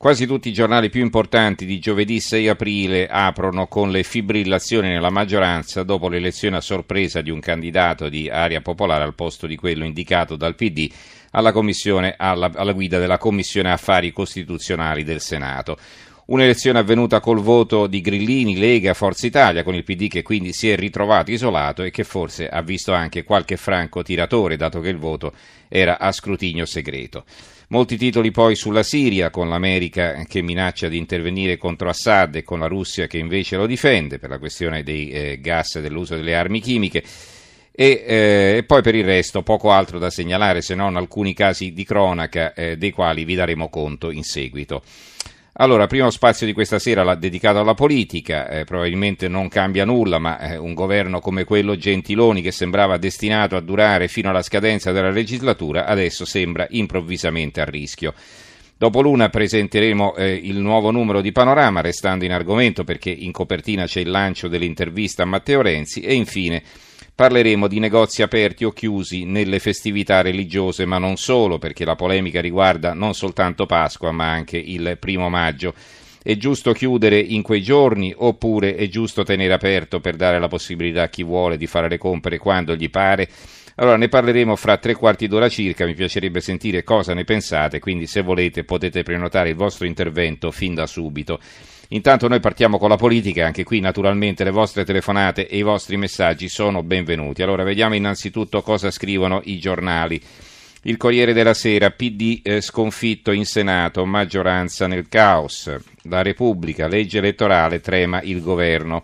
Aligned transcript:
Quasi 0.00 0.24
tutti 0.24 0.48
i 0.48 0.54
giornali 0.54 0.88
più 0.88 1.02
importanti 1.02 1.66
di 1.66 1.78
giovedì 1.78 2.20
6 2.20 2.48
aprile 2.48 3.06
aprono 3.06 3.66
con 3.66 3.90
le 3.90 4.02
fibrillazioni 4.02 4.88
nella 4.88 5.10
maggioranza 5.10 5.82
dopo 5.82 6.08
l'elezione 6.08 6.56
a 6.56 6.62
sorpresa 6.62 7.20
di 7.20 7.28
un 7.28 7.38
candidato 7.38 8.08
di 8.08 8.30
area 8.30 8.62
popolare 8.62 9.04
al 9.04 9.14
posto 9.14 9.46
di 9.46 9.56
quello 9.56 9.84
indicato 9.84 10.36
dal 10.36 10.54
PD 10.54 10.90
alla, 11.32 11.52
alla, 12.16 12.50
alla 12.54 12.72
guida 12.72 12.98
della 12.98 13.18
Commissione 13.18 13.70
Affari 13.70 14.10
Costituzionali 14.10 15.04
del 15.04 15.20
Senato. 15.20 15.76
Un'elezione 16.30 16.78
avvenuta 16.78 17.20
col 17.20 17.40
voto 17.40 17.86
di 17.86 18.00
Grillini, 18.00 18.56
Lega, 18.56 18.94
Forza 18.94 19.26
Italia, 19.26 19.62
con 19.62 19.74
il 19.74 19.84
PD 19.84 20.08
che 20.08 20.22
quindi 20.22 20.54
si 20.54 20.70
è 20.70 20.76
ritrovato 20.76 21.30
isolato 21.30 21.82
e 21.82 21.90
che 21.90 22.04
forse 22.04 22.48
ha 22.48 22.62
visto 22.62 22.94
anche 22.94 23.22
qualche 23.22 23.58
franco 23.58 24.02
tiratore, 24.02 24.56
dato 24.56 24.80
che 24.80 24.88
il 24.88 24.96
voto 24.96 25.34
era 25.68 25.98
a 25.98 26.10
scrutinio 26.10 26.64
segreto. 26.64 27.24
Molti 27.72 27.96
titoli 27.96 28.32
poi 28.32 28.56
sulla 28.56 28.82
Siria, 28.82 29.30
con 29.30 29.48
l'America 29.48 30.24
che 30.26 30.42
minaccia 30.42 30.88
di 30.88 30.96
intervenire 30.96 31.56
contro 31.56 31.88
Assad 31.88 32.34
e 32.34 32.42
con 32.42 32.58
la 32.58 32.66
Russia 32.66 33.06
che 33.06 33.16
invece 33.16 33.56
lo 33.56 33.66
difende 33.66 34.18
per 34.18 34.28
la 34.28 34.40
questione 34.40 34.82
dei 34.82 35.08
eh, 35.10 35.38
gas 35.40 35.76
e 35.76 35.80
dell'uso 35.80 36.16
delle 36.16 36.34
armi 36.34 36.60
chimiche. 36.60 37.00
E, 37.70 38.04
eh, 38.04 38.64
poi 38.66 38.82
per 38.82 38.96
il 38.96 39.04
resto 39.04 39.44
poco 39.44 39.70
altro 39.70 40.00
da 40.00 40.10
segnalare 40.10 40.62
se 40.62 40.74
non 40.74 40.96
alcuni 40.96 41.32
casi 41.32 41.72
di 41.72 41.84
cronaca 41.84 42.54
eh, 42.54 42.76
dei 42.76 42.90
quali 42.90 43.22
vi 43.22 43.36
daremo 43.36 43.68
conto 43.68 44.10
in 44.10 44.24
seguito. 44.24 44.82
Allora, 45.60 45.86
primo 45.86 46.08
spazio 46.08 46.46
di 46.46 46.54
questa 46.54 46.78
sera 46.78 47.02
l'ha 47.02 47.16
dedicato 47.16 47.58
alla 47.58 47.74
politica, 47.74 48.48
eh, 48.48 48.64
probabilmente 48.64 49.28
non 49.28 49.48
cambia 49.48 49.84
nulla, 49.84 50.18
ma 50.18 50.38
eh, 50.38 50.56
un 50.56 50.72
governo 50.72 51.20
come 51.20 51.44
quello 51.44 51.76
Gentiloni 51.76 52.40
che 52.40 52.50
sembrava 52.50 52.96
destinato 52.96 53.56
a 53.56 53.60
durare 53.60 54.08
fino 54.08 54.30
alla 54.30 54.40
scadenza 54.40 54.90
della 54.90 55.10
legislatura, 55.10 55.84
adesso 55.84 56.24
sembra 56.24 56.66
improvvisamente 56.70 57.60
a 57.60 57.66
rischio. 57.66 58.14
Dopo 58.78 59.02
l'una 59.02 59.28
presenteremo 59.28 60.16
eh, 60.16 60.32
il 60.32 60.56
nuovo 60.56 60.90
numero 60.90 61.20
di 61.20 61.30
Panorama, 61.30 61.82
restando 61.82 62.24
in 62.24 62.32
argomento 62.32 62.82
perché 62.82 63.10
in 63.10 63.30
copertina 63.30 63.84
c'è 63.84 64.00
il 64.00 64.08
lancio 64.08 64.48
dell'intervista 64.48 65.24
a 65.24 65.26
Matteo 65.26 65.60
Renzi 65.60 66.00
e 66.00 66.14
infine 66.14 66.62
Parleremo 67.14 67.68
di 67.68 67.78
negozi 67.78 68.22
aperti 68.22 68.64
o 68.64 68.70
chiusi 68.70 69.24
nelle 69.24 69.58
festività 69.58 70.22
religiose, 70.22 70.86
ma 70.86 70.98
non 70.98 71.16
solo, 71.16 71.58
perché 71.58 71.84
la 71.84 71.96
polemica 71.96 72.40
riguarda 72.40 72.94
non 72.94 73.14
soltanto 73.14 73.66
Pasqua, 73.66 74.10
ma 74.10 74.30
anche 74.30 74.56
il 74.56 74.96
primo 74.98 75.28
maggio. 75.28 75.74
È 76.22 76.36
giusto 76.36 76.72
chiudere 76.72 77.18
in 77.18 77.40
quei 77.42 77.62
giorni 77.62 78.12
oppure 78.14 78.74
è 78.74 78.88
giusto 78.88 79.22
tenere 79.22 79.54
aperto 79.54 80.00
per 80.00 80.16
dare 80.16 80.38
la 80.38 80.48
possibilità 80.48 81.04
a 81.04 81.08
chi 81.08 81.22
vuole 81.22 81.56
di 81.56 81.66
fare 81.66 81.88
le 81.88 81.96
compere 81.96 82.36
quando 82.36 82.76
gli 82.76 82.90
pare? 82.90 83.28
Allora 83.76 83.96
ne 83.96 84.08
parleremo 84.08 84.54
fra 84.56 84.76
tre 84.76 84.94
quarti 84.94 85.26
d'ora 85.26 85.48
circa, 85.48 85.86
mi 85.86 85.94
piacerebbe 85.94 86.42
sentire 86.42 86.84
cosa 86.84 87.14
ne 87.14 87.24
pensate, 87.24 87.78
quindi 87.78 88.06
se 88.06 88.20
volete 88.20 88.64
potete 88.64 89.02
prenotare 89.02 89.48
il 89.48 89.54
vostro 89.54 89.86
intervento 89.86 90.50
fin 90.50 90.74
da 90.74 90.86
subito. 90.86 91.40
Intanto 91.92 92.28
noi 92.28 92.38
partiamo 92.38 92.78
con 92.78 92.88
la 92.88 92.96
politica, 92.96 93.46
anche 93.46 93.64
qui 93.64 93.80
naturalmente 93.80 94.44
le 94.44 94.52
vostre 94.52 94.84
telefonate 94.84 95.48
e 95.48 95.56
i 95.56 95.62
vostri 95.62 95.96
messaggi 95.96 96.48
sono 96.48 96.84
benvenuti. 96.84 97.42
Allora 97.42 97.64
vediamo 97.64 97.96
innanzitutto 97.96 98.62
cosa 98.62 98.92
scrivono 98.92 99.40
i 99.44 99.58
giornali. 99.58 100.22
Il 100.82 100.96
Corriere 100.96 101.32
della 101.32 101.52
Sera, 101.52 101.90
PD 101.90 102.42
eh, 102.44 102.60
sconfitto 102.60 103.32
in 103.32 103.44
Senato, 103.44 104.06
maggioranza 104.06 104.86
nel 104.86 105.08
caos. 105.08 105.68
La 106.02 106.22
Repubblica, 106.22 106.86
legge 106.86 107.18
elettorale, 107.18 107.80
trema 107.80 108.22
il 108.22 108.40
governo. 108.40 109.02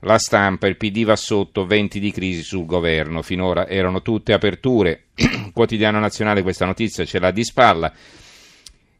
La 0.00 0.18
stampa, 0.18 0.68
il 0.68 0.78
PD 0.78 1.04
va 1.04 1.16
sotto, 1.16 1.66
venti 1.66 2.00
di 2.00 2.12
crisi 2.12 2.42
sul 2.42 2.64
governo. 2.64 3.20
Finora 3.20 3.68
erano 3.68 4.00
tutte 4.00 4.32
aperture. 4.32 5.08
Quotidiano 5.52 6.00
nazionale 6.00 6.40
questa 6.40 6.64
notizia 6.64 7.04
ce 7.04 7.18
l'ha 7.18 7.30
di 7.30 7.44
spalla 7.44 7.92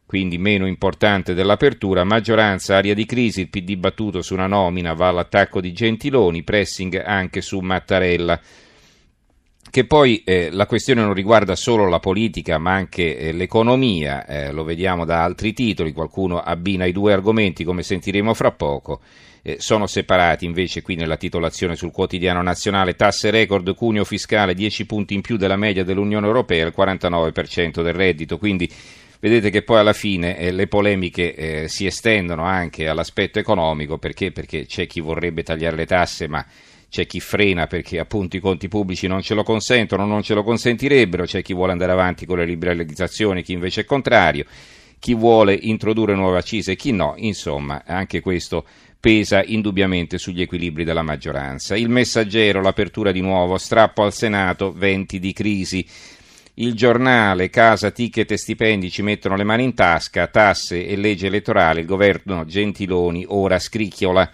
quindi 0.07 0.37
meno 0.37 0.65
importante 0.65 1.33
dell'apertura, 1.33 2.05
maggioranza, 2.05 2.77
aria 2.77 2.93
di 2.93 3.05
crisi, 3.05 3.41
il 3.41 3.49
PD 3.49 3.75
battuto 3.75 4.21
su 4.21 4.33
una 4.33 4.47
nomina, 4.47 4.93
va 4.93 5.09
all'attacco 5.09 5.59
di 5.59 5.73
Gentiloni, 5.73 6.43
pressing 6.43 7.03
anche 7.05 7.41
su 7.41 7.59
Mattarella. 7.59 8.39
Che 9.69 9.85
poi 9.85 10.23
eh, 10.23 10.47
la 10.49 10.65
questione 10.65 11.01
non 11.01 11.13
riguarda 11.13 11.57
solo 11.57 11.89
la 11.89 11.99
politica 11.99 12.57
ma 12.57 12.71
anche 12.71 13.17
eh, 13.17 13.31
l'economia, 13.33 14.25
eh, 14.25 14.53
lo 14.53 14.63
vediamo 14.63 15.03
da 15.03 15.25
altri 15.25 15.51
titoli, 15.51 15.91
qualcuno 15.91 16.39
abbina 16.39 16.85
i 16.85 16.93
due 16.93 17.11
argomenti 17.11 17.65
come 17.65 17.83
sentiremo 17.83 18.33
fra 18.33 18.53
poco, 18.53 19.01
eh, 19.41 19.57
sono 19.59 19.87
separati 19.87 20.45
invece 20.45 20.81
qui 20.81 20.95
nella 20.95 21.17
titolazione 21.17 21.75
sul 21.75 21.91
quotidiano 21.91 22.41
nazionale, 22.41 22.95
tasse 22.95 23.29
record, 23.29 23.75
cuneo 23.75 24.05
fiscale 24.05 24.53
10 24.53 24.85
punti 24.85 25.13
in 25.15 25.21
più 25.21 25.35
della 25.35 25.57
media 25.57 25.83
dell'Unione 25.83 26.27
Europea, 26.27 26.65
il 26.65 26.73
49% 26.75 27.83
del 27.83 27.93
reddito, 27.93 28.37
quindi 28.37 28.71
vedete 29.19 29.49
che 29.49 29.63
poi 29.63 29.79
alla 29.79 29.93
fine 29.93 30.37
eh, 30.37 30.51
le 30.51 30.67
polemiche 30.67 31.33
eh, 31.35 31.67
si 31.67 31.85
estendono 31.85 32.43
anche 32.43 32.87
all'aspetto 32.87 33.39
economico. 33.39 33.97
Perché? 33.97 34.31
perché 34.31 34.65
c'è 34.65 34.87
chi 34.87 34.99
vorrebbe 34.99 35.43
tagliare 35.43 35.75
le 35.75 35.85
tasse 35.85 36.27
ma 36.27 36.45
c'è 36.89 37.05
chi 37.05 37.19
frena 37.19 37.67
perché 37.67 37.99
appunto 37.99 38.37
i 38.37 38.39
conti 38.39 38.67
pubblici 38.67 39.07
non 39.07 39.21
ce 39.21 39.33
lo 39.33 39.43
consentono, 39.43 40.05
non 40.05 40.21
ce 40.21 40.33
lo 40.33 40.43
consentirebbero, 40.43 41.25
c'è 41.25 41.41
chi 41.41 41.53
vuole 41.53 41.73
andare 41.73 41.91
avanti 41.91 42.25
con 42.25 42.37
le 42.37 42.45
liberalizzazioni, 42.45 43.43
chi 43.43 43.53
invece 43.53 43.81
è 43.81 43.85
contrario, 43.85 44.45
chi 44.99 45.13
vuole 45.13 45.53
introdurre 45.53 46.15
nuove 46.15 46.37
accise 46.37 46.73
e 46.73 46.75
chi 46.75 46.91
no, 46.91 47.13
insomma 47.17 47.83
anche 47.85 48.21
questo 48.21 48.65
pesa 48.99 49.43
indubbiamente 49.43 50.17
sugli 50.17 50.41
equilibri 50.41 50.83
della 50.83 51.03
maggioranza. 51.03 51.75
Il 51.75 51.89
messaggero, 51.89 52.61
l'apertura 52.61 53.11
di 53.11 53.21
nuovo, 53.21 53.57
strappo 53.57 54.03
al 54.03 54.13
Senato, 54.13 54.73
venti 54.73 55.19
di 55.19 55.33
crisi 55.33 55.85
il 56.59 56.73
giornale, 56.73 57.49
casa, 57.49 57.91
ticket 57.91 58.31
e 58.31 58.37
stipendi 58.37 58.89
ci 58.89 59.01
mettono 59.01 59.35
le 59.35 59.43
mani 59.43 59.63
in 59.63 59.73
tasca, 59.73 60.27
tasse 60.27 60.87
e 60.87 60.95
legge 60.95 61.27
elettorale, 61.27 61.81
il 61.81 61.85
governo 61.85 62.45
Gentiloni 62.45 63.25
ora 63.27 63.59
scricchiola. 63.59 64.31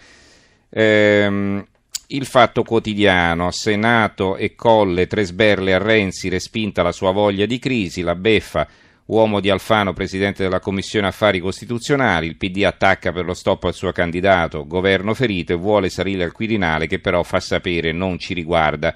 Ehm, 0.70 1.66
il 2.08 2.26
fatto 2.26 2.64
quotidiano, 2.64 3.52
Senato 3.52 4.36
e 4.36 4.56
Colle, 4.56 5.08
tre 5.08 5.24
sberle 5.26 5.74
a 5.74 5.80
Renzi, 5.80 6.30
respinta 6.30 6.82
la 6.82 6.92
sua 6.92 7.12
voglia 7.12 7.46
di 7.46 7.60
crisi, 7.60 8.02
la 8.02 8.16
beffa, 8.16 8.68
uomo 9.06 9.40
di 9.40 9.50
Alfano, 9.50 9.94
presidente 9.94 10.44
della 10.44 10.60
Commissione 10.60 11.08
Affari 11.08 11.40
Costituzionali, 11.40 12.28
il 12.28 12.38
PD 12.38 12.64
attacca 12.64 13.12
per 13.12 13.26
lo 13.26 13.34
stop 13.34 13.66
al 13.66 13.74
suo 13.74 13.92
candidato, 13.92 14.66
governo 14.66 15.14
ferito 15.14 15.54
e 15.54 15.58
vuole 15.58 15.90
salire 15.90 16.24
al 16.24 16.32
Quirinale 16.32 16.88
che 16.88 17.00
però 17.00 17.24
fa 17.24 17.40
sapere 17.40 17.92
non 17.92 18.18
ci 18.18 18.34
riguarda. 18.34 18.96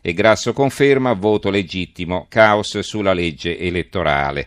E 0.00 0.12
Grasso 0.12 0.52
conferma 0.52 1.12
voto 1.12 1.50
legittimo, 1.50 2.26
caos 2.28 2.78
sulla 2.80 3.12
legge 3.12 3.58
elettorale. 3.58 4.46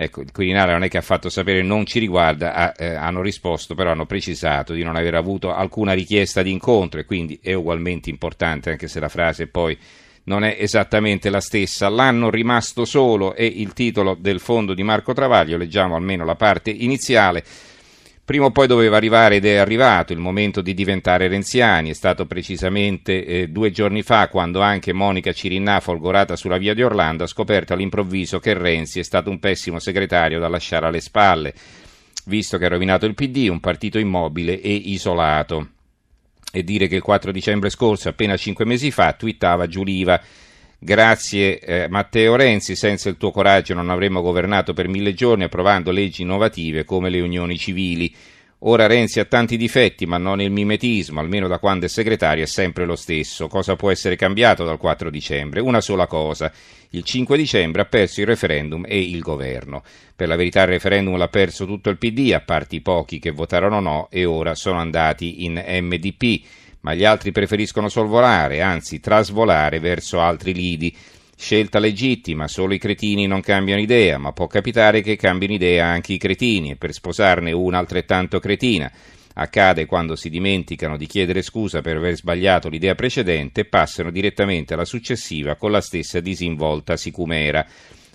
Ecco, 0.00 0.20
il 0.20 0.30
Quirinale 0.30 0.72
non 0.72 0.84
è 0.84 0.88
che 0.88 0.98
ha 0.98 1.02
fatto 1.02 1.28
sapere 1.28 1.60
non 1.62 1.84
ci 1.84 1.98
riguarda, 1.98 2.54
ha, 2.54 2.74
eh, 2.76 2.94
hanno 2.94 3.20
risposto, 3.20 3.74
però 3.74 3.90
hanno 3.90 4.06
precisato 4.06 4.72
di 4.72 4.84
non 4.84 4.94
aver 4.94 5.16
avuto 5.16 5.52
alcuna 5.52 5.92
richiesta 5.92 6.40
di 6.40 6.52
incontro 6.52 7.00
e 7.00 7.04
quindi 7.04 7.38
è 7.42 7.52
ugualmente 7.52 8.08
importante, 8.08 8.70
anche 8.70 8.86
se 8.86 9.00
la 9.00 9.08
frase 9.08 9.48
poi 9.48 9.76
non 10.24 10.44
è 10.44 10.56
esattamente 10.58 11.30
la 11.30 11.40
stessa. 11.40 11.88
L'anno 11.88 12.30
rimasto 12.30 12.84
solo 12.84 13.34
è 13.34 13.42
il 13.42 13.72
titolo 13.72 14.16
del 14.18 14.38
fondo 14.38 14.72
di 14.72 14.84
Marco 14.84 15.12
Travaglio, 15.12 15.56
leggiamo 15.56 15.96
almeno 15.96 16.24
la 16.24 16.36
parte 16.36 16.70
iniziale. 16.70 17.44
Prima 18.28 18.44
o 18.44 18.50
poi 18.50 18.66
doveva 18.66 18.98
arrivare 18.98 19.36
ed 19.36 19.46
è 19.46 19.56
arrivato 19.56 20.12
il 20.12 20.18
momento 20.18 20.60
di 20.60 20.74
diventare 20.74 21.28
renziani, 21.28 21.88
è 21.88 21.94
stato 21.94 22.26
precisamente 22.26 23.24
eh, 23.24 23.48
due 23.48 23.70
giorni 23.70 24.02
fa 24.02 24.28
quando 24.28 24.60
anche 24.60 24.92
Monica 24.92 25.32
Cirinnà, 25.32 25.80
folgorata 25.80 26.36
sulla 26.36 26.58
via 26.58 26.74
di 26.74 26.82
Orlando, 26.82 27.24
ha 27.24 27.26
scoperto 27.26 27.72
all'improvviso 27.72 28.38
che 28.38 28.52
Renzi 28.52 28.98
è 28.98 29.02
stato 29.02 29.30
un 29.30 29.38
pessimo 29.38 29.78
segretario 29.78 30.38
da 30.40 30.48
lasciare 30.48 30.84
alle 30.84 31.00
spalle, 31.00 31.54
visto 32.26 32.58
che 32.58 32.66
ha 32.66 32.68
rovinato 32.68 33.06
il 33.06 33.14
PD, 33.14 33.48
un 33.48 33.60
partito 33.60 33.96
immobile 33.98 34.60
e 34.60 34.74
isolato. 34.74 35.68
E 36.52 36.62
dire 36.62 36.86
che 36.86 36.96
il 36.96 37.02
4 37.02 37.32
dicembre 37.32 37.70
scorso, 37.70 38.10
appena 38.10 38.36
cinque 38.36 38.66
mesi 38.66 38.90
fa, 38.90 39.14
twittava 39.14 39.66
Giuliva 39.68 40.20
Grazie 40.80 41.58
eh, 41.58 41.88
Matteo 41.88 42.36
Renzi, 42.36 42.76
senza 42.76 43.08
il 43.08 43.16
tuo 43.16 43.32
coraggio 43.32 43.74
non 43.74 43.90
avremmo 43.90 44.22
governato 44.22 44.74
per 44.74 44.86
mille 44.86 45.12
giorni 45.12 45.42
approvando 45.42 45.90
leggi 45.90 46.22
innovative 46.22 46.84
come 46.84 47.10
le 47.10 47.20
unioni 47.20 47.58
civili. 47.58 48.14
Ora 48.62 48.86
Renzi 48.86 49.18
ha 49.18 49.24
tanti 49.24 49.56
difetti, 49.56 50.06
ma 50.06 50.18
non 50.18 50.40
il 50.40 50.52
mimetismo, 50.52 51.18
almeno 51.18 51.48
da 51.48 51.58
quando 51.58 51.86
è 51.86 51.88
segretario 51.88 52.44
è 52.44 52.46
sempre 52.46 52.86
lo 52.86 52.94
stesso. 52.94 53.48
Cosa 53.48 53.74
può 53.74 53.90
essere 53.90 54.14
cambiato 54.14 54.64
dal 54.64 54.78
4 54.78 55.10
dicembre? 55.10 55.60
Una 55.60 55.80
sola 55.80 56.06
cosa. 56.06 56.52
Il 56.90 57.02
5 57.02 57.36
dicembre 57.36 57.82
ha 57.82 57.84
perso 57.84 58.20
il 58.20 58.26
referendum 58.26 58.84
e 58.86 59.00
il 59.00 59.20
governo. 59.20 59.82
Per 60.14 60.26
la 60.26 60.36
verità 60.36 60.62
il 60.62 60.68
referendum 60.68 61.16
l'ha 61.16 61.28
perso 61.28 61.66
tutto 61.66 61.88
il 61.90 61.98
PD, 61.98 62.32
a 62.32 62.40
parte 62.40 62.76
i 62.76 62.80
pochi 62.80 63.18
che 63.18 63.30
votarono 63.30 63.78
no 63.78 64.08
e 64.10 64.24
ora 64.24 64.54
sono 64.54 64.78
andati 64.78 65.44
in 65.44 65.62
MDP. 65.64 66.40
Ma 66.80 66.94
gli 66.94 67.04
altri 67.04 67.32
preferiscono 67.32 67.88
sorvolare, 67.88 68.60
anzi 68.60 69.00
trasvolare 69.00 69.80
verso 69.80 70.20
altri 70.20 70.54
lidi. 70.54 70.96
Scelta 71.36 71.78
legittima, 71.78 72.48
solo 72.48 72.74
i 72.74 72.78
cretini 72.78 73.26
non 73.26 73.40
cambiano 73.40 73.80
idea, 73.80 74.18
ma 74.18 74.32
può 74.32 74.46
capitare 74.46 75.02
che 75.02 75.16
cambino 75.16 75.52
idea 75.52 75.86
anche 75.86 76.12
i 76.12 76.18
cretini 76.18 76.70
e 76.70 76.76
per 76.76 76.92
sposarne 76.92 77.52
una 77.52 77.78
altrettanto 77.78 78.40
cretina. 78.40 78.90
Accade 79.34 79.86
quando 79.86 80.16
si 80.16 80.30
dimenticano 80.30 80.96
di 80.96 81.06
chiedere 81.06 81.42
scusa 81.42 81.80
per 81.80 81.96
aver 81.96 82.16
sbagliato 82.16 82.68
l'idea 82.68 82.96
precedente 82.96 83.60
e 83.60 83.64
passano 83.66 84.10
direttamente 84.10 84.74
alla 84.74 84.84
successiva 84.84 85.54
con 85.54 85.70
la 85.70 85.80
stessa 85.80 86.18
disinvolta 86.18 86.96
sicumera. 86.96 87.64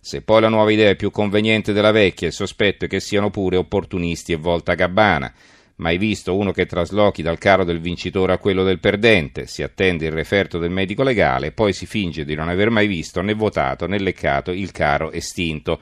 Se 0.02 0.22
poi 0.22 0.42
la 0.42 0.50
nuova 0.50 0.70
idea 0.74 0.90
è 0.90 0.98
più 0.98 1.12
conveniente 1.12 1.72
della 1.72 1.92
vecchia, 1.92 2.28
il 2.28 2.34
sospetto 2.34 2.84
è 2.84 2.88
che 2.90 3.00
siano 3.00 3.30
pure 3.30 3.56
opportunisti 3.56 4.34
e 4.34 4.36
volta 4.36 4.74
gabbana. 4.74 5.34
Mai 5.76 5.98
visto 5.98 6.38
uno 6.38 6.52
che 6.52 6.68
traslochi 6.68 7.24
dal 7.24 7.40
caro 7.40 7.64
del 7.64 7.80
vincitore 7.80 8.34
a 8.34 8.38
quello 8.38 8.64
del 8.64 8.80
perdente, 8.80 9.48
si 9.48 9.64
attende 9.64 10.06
il 10.06 10.12
referto 10.12 10.60
del 10.60 10.70
medico 10.70 11.02
legale, 11.02 11.52
poi 11.52 11.74
si 11.74 11.88
finge 11.88 12.26
di 12.26 12.36
non 12.36 12.48
aver 12.48 12.70
mai 12.70 12.86
visto 12.86 13.22
né 13.22 13.34
votato 13.34 13.88
né 13.88 13.98
leccato 13.98 14.52
il 14.52 14.72
caro 14.72 15.12
estinto. 15.12 15.82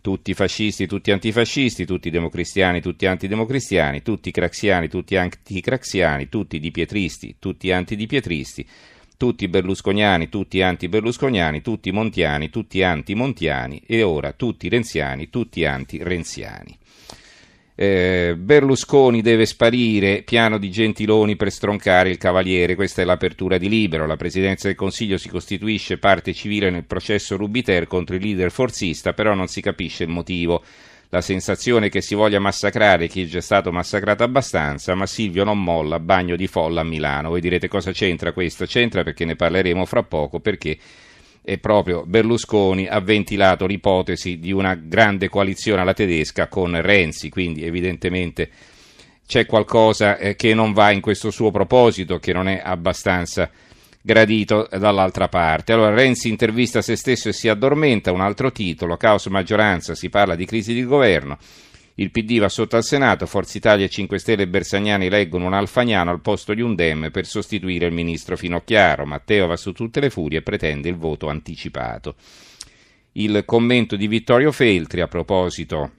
Tutti 0.00 0.34
fascisti, 0.34 0.86
tutti 0.86 1.10
antifascisti, 1.10 1.84
tutti 1.84 2.10
democristiani, 2.10 2.80
tutti 2.80 3.06
antidemocristiani, 3.06 4.02
tutti 4.02 4.30
craxiani, 4.30 4.88
tutti 4.88 5.16
anticraxiani, 5.16 6.28
tutti 6.28 6.58
dipietristi, 6.58 7.36
tutti 7.38 7.70
antidipietristi, 7.70 8.66
tutti 9.16 9.46
berlusconiani, 9.46 10.28
tutti 10.28 10.62
anti-berlusconiani, 10.62 11.62
tutti 11.62 11.92
montiani, 11.92 12.50
tutti 12.50 12.82
anti-montiani 12.82 13.82
e 13.86 14.02
ora 14.02 14.32
tutti 14.32 14.68
renziani, 14.68 15.30
tutti 15.30 15.64
anti-renziani. 15.64 16.78
Eh, 17.74 18.34
Berlusconi 18.36 19.22
deve 19.22 19.46
sparire, 19.46 20.22
piano 20.22 20.58
di 20.58 20.70
Gentiloni 20.70 21.36
per 21.36 21.50
stroncare 21.50 22.10
il 22.10 22.18
Cavaliere, 22.18 22.74
questa 22.74 23.00
è 23.00 23.04
l'apertura 23.04 23.56
di 23.56 23.68
Libero, 23.68 24.06
la 24.06 24.16
Presidenza 24.16 24.66
del 24.66 24.76
Consiglio 24.76 25.16
si 25.16 25.30
costituisce 25.30 25.96
parte 25.96 26.34
civile 26.34 26.70
nel 26.70 26.84
processo 26.84 27.36
Rubiter 27.36 27.86
contro 27.86 28.16
il 28.16 28.22
leader 28.22 28.50
forzista, 28.50 29.14
però 29.14 29.32
non 29.34 29.48
si 29.48 29.60
capisce 29.60 30.04
il 30.04 30.10
motivo. 30.10 30.62
La 31.08 31.20
sensazione 31.20 31.90
che 31.90 32.00
si 32.00 32.14
voglia 32.14 32.38
massacrare 32.38 33.06
chi 33.06 33.24
è 33.24 33.26
già 33.26 33.42
stato 33.42 33.70
massacrato 33.70 34.22
abbastanza, 34.22 34.94
ma 34.94 35.04
Silvio 35.04 35.44
non 35.44 35.62
molla, 35.62 35.98
bagno 35.98 36.36
di 36.36 36.46
folla 36.46 36.80
a 36.80 36.84
Milano. 36.84 37.28
Voi 37.28 37.42
direte 37.42 37.68
cosa 37.68 37.92
c'entra 37.92 38.32
questo? 38.32 38.64
C'entra 38.64 39.02
perché 39.02 39.26
ne 39.26 39.36
parleremo 39.36 39.84
fra 39.84 40.02
poco, 40.04 40.40
perché 40.40 40.78
e 41.44 41.58
proprio 41.58 42.04
Berlusconi 42.06 42.86
ha 42.86 43.00
ventilato 43.00 43.66
l'ipotesi 43.66 44.38
di 44.38 44.52
una 44.52 44.74
grande 44.74 45.28
coalizione 45.28 45.80
alla 45.80 45.94
tedesca 45.94 46.46
con 46.46 46.80
Renzi, 46.80 47.28
quindi 47.28 47.64
evidentemente 47.64 48.50
c'è 49.26 49.46
qualcosa 49.46 50.18
eh, 50.18 50.36
che 50.36 50.54
non 50.54 50.72
va 50.72 50.90
in 50.90 51.00
questo 51.00 51.30
suo 51.30 51.50
proposito, 51.50 52.18
che 52.18 52.32
non 52.32 52.48
è 52.48 52.60
abbastanza 52.62 53.50
gradito 54.00 54.68
dall'altra 54.70 55.28
parte. 55.28 55.72
Allora 55.72 55.94
Renzi 55.94 56.28
intervista 56.28 56.82
se 56.82 56.96
stesso 56.96 57.28
e 57.28 57.32
si 57.32 57.48
addormenta, 57.48 58.12
un 58.12 58.20
altro 58.20 58.52
titolo, 58.52 58.96
caos 58.96 59.26
maggioranza, 59.26 59.94
si 59.94 60.08
parla 60.08 60.34
di 60.34 60.44
crisi 60.44 60.74
di 60.74 60.84
governo. 60.84 61.38
Il 61.96 62.10
PD 62.10 62.38
va 62.38 62.48
sotto 62.48 62.76
al 62.76 62.84
Senato, 62.84 63.26
Forza 63.26 63.58
Italia, 63.58 63.86
5 63.86 64.18
Stelle 64.18 64.42
e 64.44 64.48
Bersagnani 64.48 65.10
leggono 65.10 65.46
un 65.46 65.52
Alfagnano 65.52 66.10
al 66.10 66.20
posto 66.20 66.54
di 66.54 66.62
un 66.62 66.74
Dem 66.74 67.10
per 67.10 67.26
sostituire 67.26 67.86
il 67.86 67.92
ministro 67.92 68.36
Finocchiaro. 68.36 69.04
Matteo 69.04 69.46
va 69.46 69.56
su 69.56 69.72
tutte 69.72 70.00
le 70.00 70.08
furie 70.08 70.38
e 70.38 70.42
pretende 70.42 70.88
il 70.88 70.96
voto 70.96 71.28
anticipato. 71.28 72.14
Il 73.12 73.42
commento 73.44 73.96
di 73.96 74.06
Vittorio 74.08 74.52
Feltri 74.52 75.02
a 75.02 75.06
proposito 75.06 75.90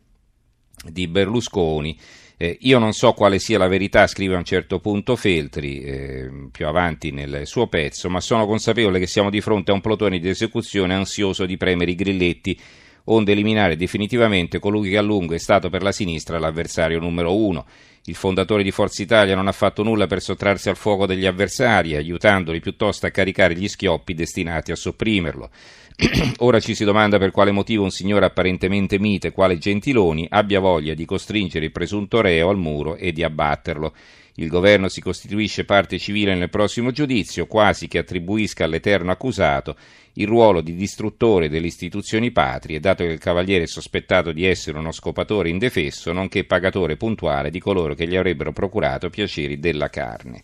di 0.84 1.08
Berlusconi. 1.08 1.96
Eh, 2.38 2.58
io 2.62 2.80
non 2.80 2.94
so 2.94 3.14
quale 3.14 3.38
sia 3.38 3.60
la 3.60 3.68
verità, 3.68 4.08
scrive 4.08 4.34
a 4.34 4.40
un 4.40 4.44
certo 4.44 4.80
punto 4.80 5.16
Feltri, 5.16 5.84
eh, 5.84 6.48
più 6.52 6.66
avanti 6.66 7.12
nel 7.12 7.46
suo 7.46 7.68
pezzo, 7.68 8.10
ma 8.10 8.20
sono 8.20 8.48
consapevole 8.48 8.98
che 8.98 9.06
siamo 9.06 9.30
di 9.30 9.42
fronte 9.42 9.70
a 9.70 9.76
un 9.76 9.82
plotone 9.82 10.18
di 10.18 10.28
esecuzione 10.28 10.96
ansioso 10.96 11.46
di 11.46 11.56
premere 11.56 11.92
i 11.92 11.96
grilletti 11.96 12.60
onde 13.06 13.32
eliminare 13.32 13.76
definitivamente 13.76 14.60
colui 14.60 14.90
che 14.90 14.98
a 14.98 15.02
lungo 15.02 15.34
è 15.34 15.40
stato 15.40 15.70
per 15.70 15.82
la 15.82 15.92
sinistra 15.92 16.40
l'avversario 16.40 17.00
numero 17.00 17.36
uno. 17.36 17.66
Il 18.06 18.16
fondatore 18.16 18.64
di 18.64 18.72
Forza 18.72 19.02
Italia 19.02 19.36
non 19.36 19.48
ha 19.48 19.54
fatto 19.54 19.82
nulla 19.82 20.08
per 20.08 20.22
sottrarsi 20.22 20.68
al 20.68 20.76
fuoco 20.76 21.06
degli 21.06 21.26
avversari, 21.26 21.96
aiutandoli 21.96 22.60
piuttosto 22.60 23.06
a 23.06 23.12
caricare 23.12 23.56
gli 23.56 23.68
schioppi 23.68 24.14
destinati 24.14 24.72
a 24.72 24.76
sopprimerlo. 24.76 25.50
Ora 26.40 26.60
ci 26.60 26.76
si 26.76 26.84
domanda 26.84 27.18
per 27.18 27.32
quale 27.32 27.52
motivo 27.52 27.84
un 27.84 27.92
signore 27.92 28.26
apparentemente 28.26 29.00
mite, 29.00 29.32
quale 29.32 29.58
Gentiloni, 29.58 30.28
abbia 30.30 30.60
voglia 30.60 30.94
di 30.94 31.06
costringere 31.06 31.66
il 31.66 31.72
presunto 31.72 32.20
reo 32.20 32.50
al 32.50 32.58
muro 32.58 32.96
e 32.96 33.12
di 33.12 33.24
abbatterlo. 33.24 33.94
Il 34.36 34.48
governo 34.48 34.90
si 34.90 35.00
costituisce 35.00 35.64
parte 35.64 36.00
civile 36.00 36.34
nel 36.34 36.50
prossimo 36.50 36.92
giudizio, 36.92 37.46
quasi 37.46 37.88
che 37.88 38.00
attribuisca 38.00 38.64
all'eterno 38.66 39.12
accusato 39.12 39.76
il 40.14 40.28
ruolo 40.28 40.62
di 40.62 40.74
distruttore 40.76 41.50
delle 41.50 41.68
istituzioni 41.68 42.32
patrie, 42.32 42.80
dato 42.80 43.04
che 43.04 43.12
il 43.12 43.20
cavaliere 43.20 43.66
è 43.66 43.68
sospettato 43.68 44.32
di 44.32 44.46
essere 44.46 44.80
uno 44.80 44.92
scopatore 44.92 45.50
indefesso, 45.50 46.12
nonché 46.12 46.46
pagatore 46.46 46.98
puntuale 46.98 47.52
di 47.52 47.60
coloro 47.60 47.94
che 47.94 48.08
gli 48.08 48.16
avrebbero 48.16 48.52
procurato 48.52 49.12
piaceri 49.12 49.60
della 49.60 49.90
carne. 49.90 50.44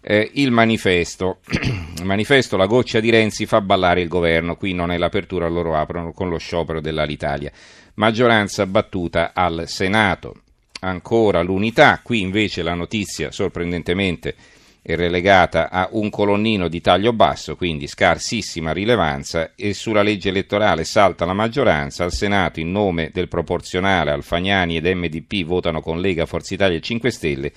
Eh, 0.00 0.30
il 0.34 0.50
manifesto. 0.50 1.40
il 1.50 2.04
manifesto 2.04 2.56
La 2.56 2.66
goccia 2.66 3.00
di 3.00 3.10
Renzi 3.10 3.44
fa 3.44 3.60
ballare 3.60 4.00
il 4.00 4.08
governo. 4.08 4.56
Qui 4.56 4.72
non 4.72 4.90
è 4.90 4.96
l'apertura, 4.96 5.48
loro 5.48 5.76
aprono 5.76 6.12
con 6.12 6.28
lo 6.28 6.38
sciopero 6.38 6.80
dell'Alitalia. 6.80 7.50
Maggioranza 7.94 8.64
battuta 8.66 9.32
al 9.34 9.64
Senato. 9.66 10.42
Ancora 10.86 11.42
l'unità. 11.42 12.00
Qui 12.00 12.20
invece 12.20 12.62
la 12.62 12.74
notizia, 12.74 13.32
sorprendentemente, 13.32 14.36
è 14.80 14.94
relegata 14.94 15.68
a 15.68 15.88
un 15.90 16.10
colonnino 16.10 16.68
di 16.68 16.80
taglio 16.80 17.12
basso, 17.12 17.56
quindi 17.56 17.88
scarsissima 17.88 18.72
rilevanza, 18.72 19.54
e 19.56 19.74
sulla 19.74 20.02
legge 20.02 20.28
elettorale 20.28 20.84
salta 20.84 21.24
la 21.24 21.32
maggioranza, 21.32 22.04
al 22.04 22.12
Senato 22.12 22.60
in 22.60 22.70
nome 22.70 23.10
del 23.12 23.26
proporzionale 23.26 24.12
Alfagnani 24.12 24.76
ed 24.76 24.86
MDP 24.86 25.44
votano 25.44 25.80
con 25.80 26.00
Lega, 26.00 26.24
Forza 26.24 26.54
Italia 26.54 26.76
e 26.76 26.82
5 26.82 27.10
Stelle 27.10 27.52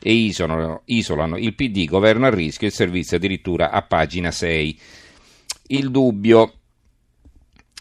e 0.00 0.12
isolano, 0.14 0.80
isolano 0.86 1.36
il 1.36 1.54
PD, 1.54 1.84
governo 1.84 2.24
a 2.24 2.30
rischio, 2.30 2.68
il 2.68 2.72
servizio 2.72 3.18
addirittura 3.18 3.70
a 3.70 3.82
pagina 3.82 4.30
6. 4.30 4.80
Il 5.66 5.90
dubbio 5.90 6.54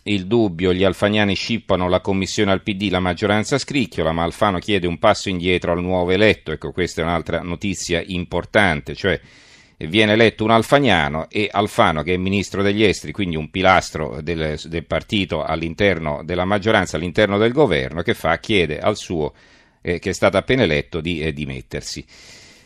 il 0.03 0.25
dubbio, 0.25 0.74
gli 0.74 0.83
alfagnani 0.83 1.36
scippano 1.36 1.88
la 1.88 2.00
commissione 2.00 2.51
al 2.51 2.63
PD, 2.63 2.89
la 2.89 3.00
maggioranza 3.00 3.57
scricchiola, 3.57 4.12
ma 4.12 4.24
Alfano 4.24 4.57
chiede 4.59 4.88
un 4.88 4.98
passo 4.98 5.30
indietro 5.30 5.71
al 5.71 5.81
nuovo 5.81 6.11
eletto. 6.11 6.52
Ecco, 6.52 6.71
questa 6.71 7.02
è 7.02 7.04
un'altra 7.04 7.42
notizia 7.42 8.02
importante, 8.06 8.95
cioè 8.95 9.19
viene 9.78 10.14
eletto 10.14 10.44
un 10.44 10.52
alfagnano 10.52 11.28
e 11.30 11.49
Alfano, 11.52 12.04
che 12.04 12.14
è 12.14 12.18
ministro 12.18 12.61
degli 12.61 12.83
esteri, 12.83 13.11
quindi 13.11 13.35
un 13.35 13.49
pilastro 13.49 14.21
del, 14.21 14.59
del 14.64 14.85
partito 14.85 15.44
all'interno 15.44 16.21
della 16.23 16.45
maggioranza, 16.45 16.97
all'interno 16.97 17.37
del 17.37 17.52
governo, 17.52 18.02
che 18.02 18.14
fa? 18.14 18.37
Chiede 18.40 18.80
al 18.80 18.97
suo, 18.97 19.33
eh, 19.81 19.99
che 19.99 20.11
è 20.11 20.14
stato 20.14 20.37
appena 20.37 20.64
eletto, 20.64 21.02
di 21.02 21.21
eh, 21.21 21.33
dimettersi. 21.33 22.06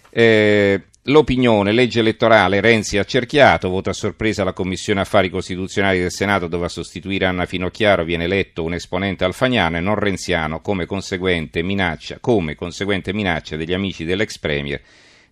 Eh, 0.09 0.81
L'opinione, 1.07 1.71
legge 1.71 1.99
elettorale, 1.99 2.61
Renzi 2.61 2.97
ha 2.97 3.03
cerchiato, 3.03 3.69
vota 3.69 3.91
a 3.91 3.93
sorpresa 3.93 4.43
la 4.43 4.53
Commissione 4.53 5.01
Affari 5.01 5.29
Costituzionali 5.29 5.99
del 5.99 6.09
Senato 6.09 6.47
dove 6.47 6.65
a 6.65 6.69
sostituire 6.69 7.27
Anna 7.27 7.45
Finocchiaro 7.45 8.03
viene 8.03 8.23
eletto 8.23 8.63
un 8.63 8.73
esponente 8.73 9.23
alfagnano 9.23 9.77
e 9.77 9.81
non 9.81 9.93
renziano 9.93 10.61
come 10.61 10.87
conseguente 10.87 11.61
minaccia, 11.61 12.17
come 12.19 12.55
conseguente 12.55 13.13
minaccia 13.13 13.55
degli 13.55 13.73
amici 13.73 14.03
dell'ex 14.03 14.39
Premier 14.39 14.81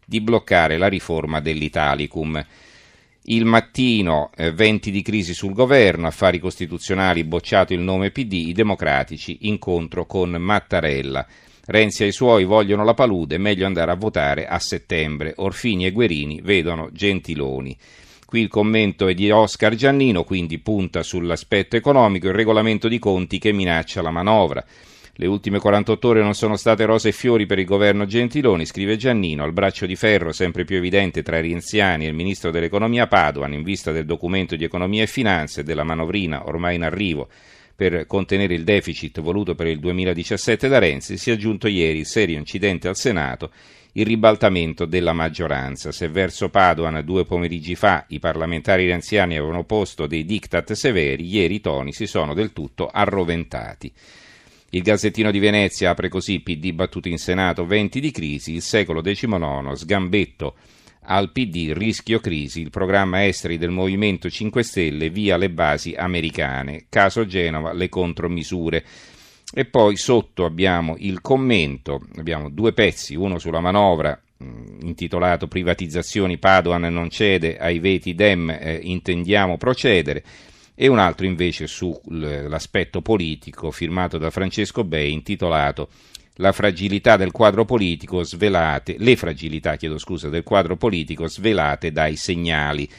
di 0.05 0.21
bloccare 0.21 0.77
la 0.77 0.87
riforma 0.87 1.39
dell'Italicum. 1.39 2.45
Il 3.23 3.45
mattino, 3.45 4.29
eh, 4.35 4.51
venti 4.51 4.91
di 4.91 5.01
crisi 5.01 5.33
sul 5.33 5.53
governo, 5.53 6.05
affari 6.05 6.37
costituzionali, 6.37 7.23
bocciato 7.23 7.73
il 7.73 7.79
nome 7.79 8.11
PD, 8.11 8.33
i 8.33 8.53
democratici, 8.53 9.39
incontro 9.47 10.05
con 10.05 10.29
Mattarella. 10.29 11.25
Renzi 11.65 12.03
e 12.03 12.07
i 12.07 12.11
suoi 12.11 12.43
vogliono 12.43 12.83
la 12.83 12.93
palude, 12.93 13.37
meglio 13.37 13.65
andare 13.65 13.89
a 13.89 13.95
votare 13.95 14.47
a 14.47 14.59
settembre. 14.59 15.33
Orfini 15.37 15.85
e 15.85 15.91
Guerini 15.91 16.41
vedono 16.43 16.89
Gentiloni. 16.91 17.77
Qui 18.25 18.41
il 18.41 18.49
commento 18.49 19.07
è 19.07 19.13
di 19.13 19.31
Oscar 19.31 19.73
Giannino, 19.73 20.25
quindi 20.25 20.59
punta 20.59 21.03
sull'aspetto 21.03 21.77
economico, 21.77 22.27
il 22.27 22.33
regolamento 22.33 22.89
di 22.89 22.99
conti 22.99 23.39
che 23.39 23.53
minaccia 23.53 24.01
la 24.01 24.11
manovra. 24.11 24.65
Le 25.13 25.25
ultime 25.25 25.59
48 25.59 26.07
ore 26.07 26.21
non 26.21 26.33
sono 26.33 26.57
state 26.57 26.83
rose 26.83 27.09
e 27.09 27.11
fiori 27.13 27.45
per 27.45 27.59
il 27.59 27.65
governo 27.65 28.05
Gentiloni, 28.05 28.65
scrive 28.65 28.97
Giannino, 28.97 29.45
al 29.45 29.53
braccio 29.53 29.85
di 29.85 29.95
ferro 29.95 30.33
sempre 30.33 30.65
più 30.65 30.75
evidente 30.75 31.23
tra 31.23 31.37
i 31.37 31.43
Renziani 31.43 32.03
e 32.03 32.09
il 32.09 32.15
ministro 32.15 32.51
dell'economia 32.51 33.07
Padoan 33.07 33.53
in 33.53 33.63
vista 33.63 33.93
del 33.93 34.05
documento 34.05 34.57
di 34.57 34.65
economia 34.65 35.03
e 35.03 35.07
finanze 35.07 35.61
e 35.61 35.63
della 35.63 35.85
manovrina 35.85 36.45
ormai 36.45 36.75
in 36.75 36.83
arrivo 36.83 37.29
per 37.75 38.05
contenere 38.05 38.53
il 38.53 38.63
deficit 38.63 39.19
voluto 39.21 39.55
per 39.55 39.67
il 39.67 39.79
2017 39.79 40.67
da 40.67 40.79
Renzi, 40.79 41.17
si 41.17 41.29
è 41.29 41.33
aggiunto 41.33 41.67
ieri 41.67 41.99
il 41.99 42.05
serio 42.05 42.37
incidente 42.37 42.87
al 42.87 42.95
Senato 42.95 43.51
il 43.93 44.05
ribaltamento 44.05 44.85
della 44.85 45.13
maggioranza. 45.13 45.91
Se 45.91 46.07
verso 46.07 46.49
Padoan 46.49 47.03
due 47.03 47.25
pomeriggi 47.25 47.75
fa 47.75 48.05
i 48.09 48.19
parlamentari 48.19 48.87
renziani 48.87 49.37
avevano 49.37 49.65
posto 49.65 50.07
dei 50.07 50.25
diktat 50.25 50.73
severi, 50.73 51.27
ieri 51.27 51.55
i 51.55 51.61
toni 51.61 51.93
si 51.93 52.07
sono 52.07 52.33
del 52.33 52.53
tutto 52.53 52.87
arroventati. 52.87 53.91
Il 54.69 54.81
Gazzettino 54.81 55.29
di 55.29 55.37
Venezia 55.37 55.91
apre 55.91 56.09
così 56.09 56.39
PD 56.39 56.71
battuto 56.71 57.07
in 57.07 57.19
Senato, 57.19 57.65
venti 57.65 57.99
di 57.99 58.09
crisi, 58.09 58.53
il 58.53 58.63
secolo 58.63 59.01
XIX, 59.01 59.71
sgambetto 59.73 60.55
al 61.05 61.31
PD, 61.31 61.71
rischio 61.73 62.19
crisi, 62.19 62.61
il 62.61 62.69
programma 62.69 63.25
esteri 63.25 63.57
del 63.57 63.69
Movimento 63.69 64.29
5 64.29 64.63
Stelle 64.63 65.09
via 65.09 65.37
le 65.37 65.49
basi 65.49 65.93
americane, 65.93 66.85
caso 66.89 67.25
Genova, 67.25 67.73
le 67.73 67.89
contromisure. 67.89 68.83
E 69.53 69.65
poi 69.65 69.97
sotto 69.97 70.45
abbiamo 70.45 70.95
il 70.97 71.21
commento, 71.21 72.01
abbiamo 72.17 72.49
due 72.49 72.73
pezzi, 72.73 73.15
uno 73.15 73.37
sulla 73.37 73.59
manovra 73.59 74.19
mm, 74.43 74.79
intitolato 74.81 75.47
Privatizzazioni 75.47 76.39
Padoan 76.39 76.81
non 76.83 77.09
cede 77.09 77.57
ai 77.57 77.79
veti 77.79 78.15
Dem, 78.15 78.49
eh, 78.49 78.79
intendiamo 78.81 79.57
procedere, 79.57 80.23
e 80.75 80.87
un 80.87 80.97
altro 80.97 81.25
invece 81.25 81.67
sull'aspetto 81.67 83.01
politico 83.01 83.69
firmato 83.69 84.17
da 84.17 84.31
Francesco 84.31 84.83
Bei 84.83 85.11
intitolato 85.11 85.89
La 86.37 86.51
fragilità 86.51 87.15
del 87.15 87.31
quadro 87.31 87.63
politico 87.63 88.23
svelate, 88.23 88.95
le 88.97 89.15
fragilità, 89.15 89.75
chiedo 89.75 89.97
scusa, 89.97 90.29
del 90.29 90.43
quadro 90.43 90.77
politico 90.77 91.27
svelate 91.27 91.91
dai 91.91 92.15
segnali 92.15 92.89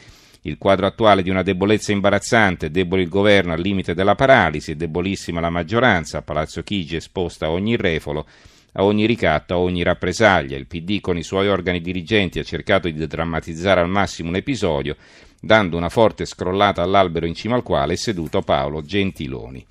il 0.45 0.57
quadro 0.59 0.85
attuale 0.85 1.23
di 1.23 1.31
una 1.31 1.41
debolezza 1.41 1.91
imbarazzante, 1.91 2.69
debole 2.69 3.01
il 3.01 3.09
governo 3.09 3.53
al 3.53 3.59
limite 3.59 3.95
della 3.95 4.13
paralisi, 4.13 4.75
debolissima 4.75 5.39
la 5.39 5.49
maggioranza, 5.49 6.21
Palazzo 6.21 6.61
Chigi 6.61 6.95
esposta 6.95 7.47
a 7.47 7.51
ogni 7.51 7.75
refolo, 7.75 8.27
a 8.73 8.83
ogni 8.83 9.07
ricatto, 9.07 9.55
a 9.55 9.57
ogni 9.57 9.81
rappresaglia. 9.81 10.55
Il 10.55 10.67
PD 10.67 11.01
con 11.01 11.17
i 11.17 11.23
suoi 11.23 11.47
organi 11.47 11.81
dirigenti 11.81 12.37
ha 12.37 12.43
cercato 12.43 12.87
di 12.87 13.07
drammatizzare 13.07 13.81
al 13.81 13.89
massimo 13.89 14.29
un 14.29 14.35
episodio, 14.35 14.97
dando 15.41 15.77
una 15.77 15.89
forte 15.89 16.25
scrollata 16.25 16.83
all'albero 16.83 17.25
in 17.25 17.33
cima 17.33 17.55
al 17.55 17.63
quale 17.63 17.93
è 17.93 17.97
seduto 17.97 18.41
Paolo 18.41 18.83
Gentiloni. 18.83 19.65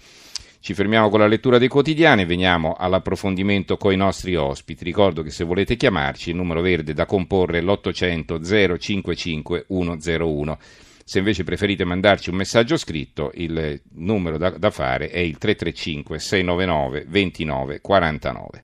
Ci 0.64 0.72
fermiamo 0.72 1.10
con 1.10 1.20
la 1.20 1.26
lettura 1.26 1.58
dei 1.58 1.68
quotidiani 1.68 2.22
e 2.22 2.24
veniamo 2.24 2.72
all'approfondimento 2.72 3.76
con 3.76 3.92
i 3.92 3.96
nostri 3.96 4.34
ospiti. 4.34 4.82
Ricordo 4.82 5.22
che 5.22 5.28
se 5.28 5.44
volete 5.44 5.76
chiamarci 5.76 6.30
il 6.30 6.36
numero 6.36 6.62
verde 6.62 6.94
da 6.94 7.04
comporre 7.04 7.58
è 7.58 7.60
l'800 7.60 8.78
055 8.78 9.66
101. 9.68 10.58
Se 11.04 11.18
invece 11.18 11.44
preferite 11.44 11.84
mandarci 11.84 12.30
un 12.30 12.36
messaggio 12.36 12.78
scritto, 12.78 13.30
il 13.34 13.78
numero 13.96 14.38
da, 14.38 14.56
da 14.56 14.70
fare 14.70 15.10
è 15.10 15.18
il 15.18 15.36
335 15.36 16.18
699 16.18 17.04
2949. 17.08 18.62